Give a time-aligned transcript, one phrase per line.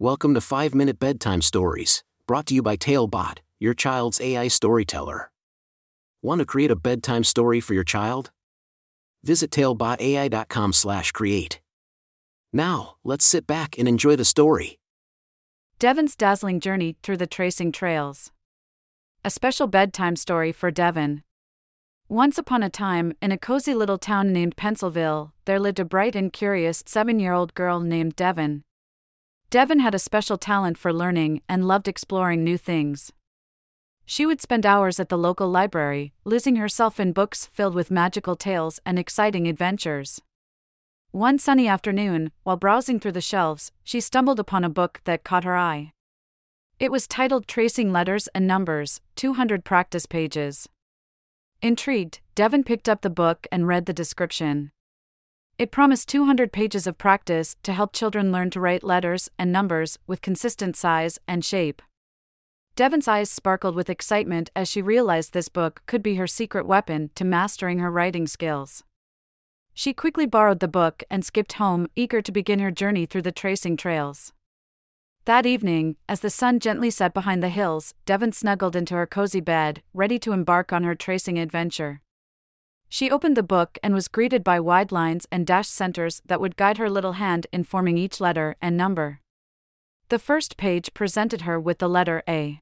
[0.00, 5.30] Welcome to 5 Minute Bedtime Stories, brought to you by Talebot, your child's AI storyteller.
[6.20, 8.32] Want to create a bedtime story for your child?
[9.22, 11.60] Visit talebotai.com/create.
[12.52, 14.80] Now, let's sit back and enjoy the story.
[15.78, 18.32] Devon's dazzling journey through the tracing trails.
[19.24, 21.22] A special bedtime story for Devon.
[22.08, 26.16] Once upon a time, in a cozy little town named Pencilville, there lived a bright
[26.16, 28.64] and curious seven year old girl named Devon.
[29.54, 33.12] Devon had a special talent for learning and loved exploring new things.
[34.04, 38.34] She would spend hours at the local library, losing herself in books filled with magical
[38.34, 40.20] tales and exciting adventures.
[41.12, 45.44] One sunny afternoon, while browsing through the shelves, she stumbled upon a book that caught
[45.44, 45.92] her eye.
[46.80, 50.68] It was titled Tracing Letters and Numbers 200 Practice Pages.
[51.62, 54.72] Intrigued, Devon picked up the book and read the description.
[55.56, 59.98] It promised 200 pages of practice to help children learn to write letters and numbers
[60.04, 61.80] with consistent size and shape.
[62.74, 67.10] Devon's eyes sparkled with excitement as she realized this book could be her secret weapon
[67.14, 68.82] to mastering her writing skills.
[69.74, 73.30] She quickly borrowed the book and skipped home, eager to begin her journey through the
[73.30, 74.32] tracing trails.
[75.24, 79.40] That evening, as the sun gently set behind the hills, Devon snuggled into her cozy
[79.40, 82.02] bed, ready to embark on her tracing adventure.
[82.88, 86.56] She opened the book and was greeted by wide lines and dashed centers that would
[86.56, 89.20] guide her little hand in forming each letter and number.
[90.10, 92.60] The first page presented her with the letter A.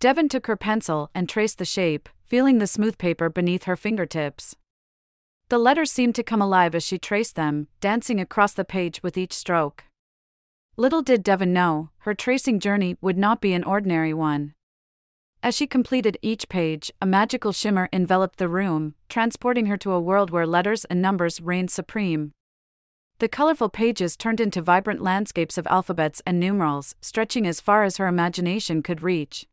[0.00, 4.56] Devon took her pencil and traced the shape, feeling the smooth paper beneath her fingertips.
[5.48, 9.16] The letters seemed to come alive as she traced them, dancing across the page with
[9.16, 9.84] each stroke.
[10.76, 14.54] Little did Devon know, her tracing journey would not be an ordinary one.
[15.46, 20.00] As she completed each page, a magical shimmer enveloped the room, transporting her to a
[20.00, 22.32] world where letters and numbers reigned supreme.
[23.20, 27.98] The colorful pages turned into vibrant landscapes of alphabets and numerals, stretching as far as
[27.98, 29.46] her imagination could reach.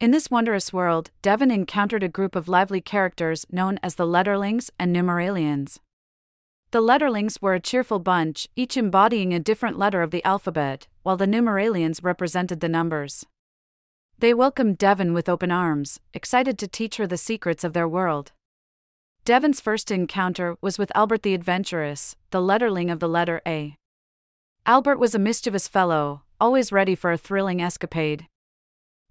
[0.00, 4.70] In this wondrous world, Devon encountered a group of lively characters known as the Letterlings
[4.76, 5.78] and Numeralians.
[6.72, 11.16] The Letterlings were a cheerful bunch, each embodying a different letter of the alphabet, while
[11.16, 13.24] the Numeralians represented the numbers.
[14.18, 18.32] They welcomed Devon with open arms, excited to teach her the secrets of their world.
[19.26, 23.76] Devon's first encounter was with Albert the Adventurous, the letterling of the letter A.
[24.64, 28.26] Albert was a mischievous fellow, always ready for a thrilling escapade.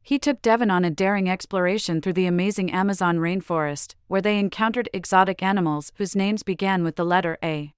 [0.02, 4.90] He took Devon on a daring exploration through the amazing Amazon rainforest, where they encountered
[4.92, 7.74] exotic animals whose names began with the letter A.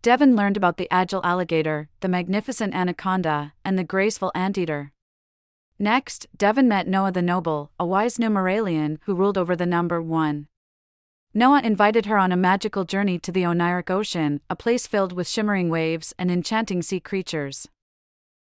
[0.00, 4.92] Devon learned about the agile alligator, the magnificent anaconda, and the graceful anteater.
[5.78, 10.48] Next, Devon met Noah the Noble, a wise Numeralian who ruled over the number one.
[11.34, 15.28] Noah invited her on a magical journey to the Oniric Ocean, a place filled with
[15.28, 17.68] shimmering waves and enchanting sea creatures.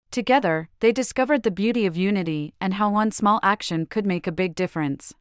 [0.09, 4.31] Together, they discovered the beauty of unity and how one small action could make a
[4.31, 5.13] big difference.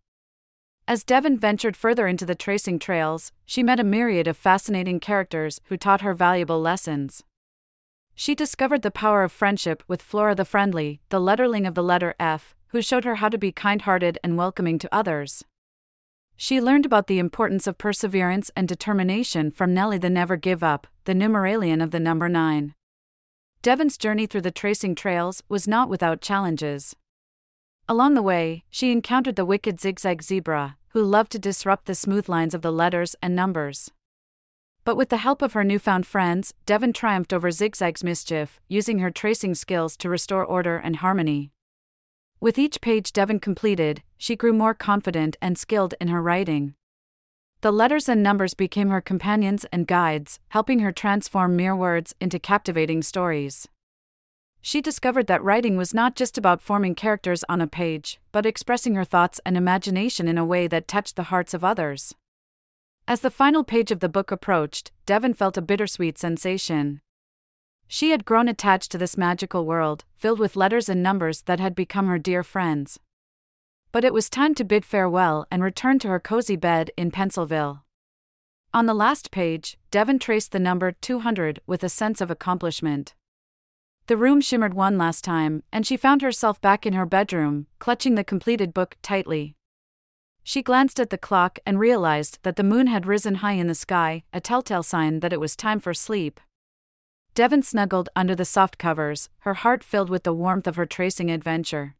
[0.87, 5.61] As Devon ventured further into the tracing trails, she met a myriad of fascinating characters
[5.65, 7.25] who taught her valuable lessons.
[8.19, 12.15] She discovered the power of friendship with Flora the Friendly, the letterling of the letter
[12.19, 15.45] F, who showed her how to be kind hearted and welcoming to others.
[16.35, 20.87] She learned about the importance of perseverance and determination from Nellie the Never Give Up,
[21.05, 22.75] the Numeralian of the number 9.
[23.61, 26.97] Devon's journey through the tracing trails was not without challenges.
[27.87, 32.31] Along the way, she encountered the wicked zigzag zebra, who loved to disrupt the smooth
[32.31, 33.91] lines of the letters and numbers.
[34.87, 39.11] But with the help of her newfound friends, Devon triumphed over Zigzag's mischief, using her
[39.11, 41.51] tracing skills to restore order and harmony.
[42.39, 46.75] With each page Devon completed, she grew more confident and skilled in her writing.
[47.63, 52.39] The letters and numbers became her companions and guides, helping her transform mere words into
[52.39, 53.67] captivating stories.
[54.61, 58.95] She discovered that writing was not just about forming characters on a page, but expressing
[58.95, 62.15] her thoughts and imagination in a way that touched the hearts of others.
[63.09, 67.01] As the final page of the book approached, Devon felt a bittersweet sensation.
[67.87, 71.77] She had grown attached to this magical world, filled with letters and numbers that had
[71.77, 72.99] become her dear friends.
[73.93, 77.83] But it was time to bid farewell and return to her cozy bed in Pencilville.
[78.75, 83.15] On the last page, Devon traced the number 200 with a sense of accomplishment.
[84.09, 88.17] The room shimmered one last time, and she found herself back in her bedroom, clutching
[88.17, 89.56] the completed book tightly.
[90.49, 93.75] She glanced at the clock and realized that the moon had risen high in the
[93.75, 96.39] sky, a telltale sign that it was time for sleep.
[97.35, 101.33] Devon snuggled under the soft covers, her heart filled with the warmth of her tracing
[101.33, 101.97] adventure.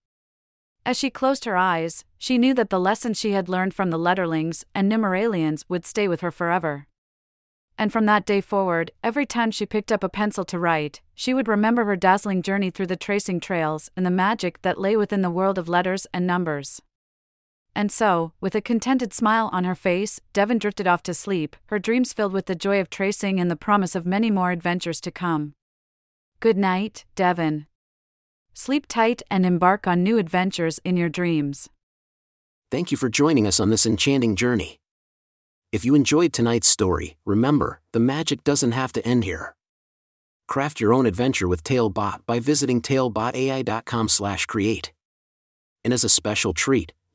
[0.85, 3.99] As she closed her eyes, she knew that the lessons she had learned from the
[3.99, 6.87] Letterlings and Numeralians would stay with her forever.
[7.77, 11.35] And from that day forward, every time she picked up a pencil to write, she
[11.35, 15.23] would remember her dazzling journey through the tracing trails and the magic that lay within
[15.23, 16.81] the world of letters and numbers.
[17.77, 21.79] And so, with a contented smile on her face, Devon drifted off to sleep, her
[21.79, 25.11] dreams filled with the joy of tracing and the promise of many more adventures to
[25.11, 25.53] come.
[26.41, 27.67] Good night, Devon.
[28.55, 31.69] Sleep tight and embark on new adventures in your dreams.
[32.71, 34.81] Thank you for joining us on this enchanting journey.
[35.71, 39.55] If you enjoyed tonight's story, remember, the magic doesn't have to end here.
[40.49, 44.93] Craft your own adventure with Talebot by visiting talebotai.com/create.
[45.85, 46.95] And as a special treat,